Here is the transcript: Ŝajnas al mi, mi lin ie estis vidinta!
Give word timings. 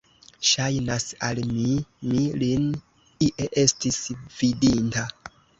Ŝajnas 0.51 1.05
al 1.27 1.41
mi, 1.49 1.75
mi 2.13 2.23
lin 2.45 2.65
ie 3.27 3.49
estis 3.67 4.03
vidinta! 4.39 5.09